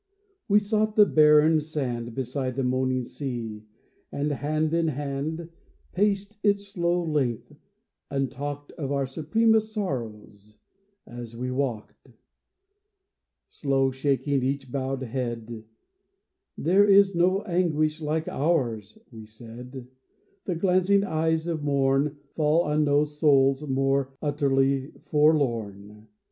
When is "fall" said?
22.33-22.63